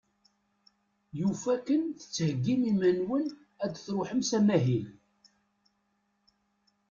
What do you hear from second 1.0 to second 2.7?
Yufa-ken tettheggim